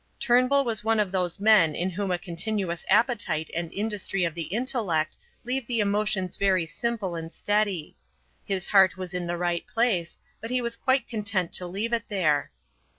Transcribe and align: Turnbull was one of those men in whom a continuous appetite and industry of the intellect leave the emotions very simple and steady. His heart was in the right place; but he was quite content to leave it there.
Turnbull 0.19 0.63
was 0.63 0.83
one 0.83 0.99
of 0.99 1.11
those 1.11 1.39
men 1.39 1.75
in 1.75 1.91
whom 1.91 2.09
a 2.09 2.17
continuous 2.17 2.83
appetite 2.89 3.51
and 3.55 3.71
industry 3.71 4.23
of 4.23 4.33
the 4.33 4.49
intellect 4.51 5.15
leave 5.43 5.67
the 5.67 5.79
emotions 5.79 6.37
very 6.37 6.65
simple 6.65 7.13
and 7.13 7.31
steady. 7.31 7.95
His 8.43 8.69
heart 8.69 8.97
was 8.97 9.13
in 9.13 9.27
the 9.27 9.37
right 9.37 9.63
place; 9.71 10.17
but 10.41 10.49
he 10.49 10.59
was 10.59 10.75
quite 10.75 11.07
content 11.07 11.53
to 11.53 11.67
leave 11.67 11.93
it 11.93 12.05
there. 12.09 12.49